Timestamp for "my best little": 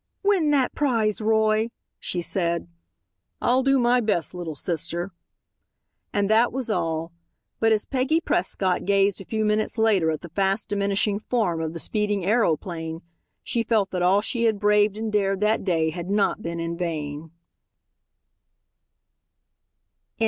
3.77-4.55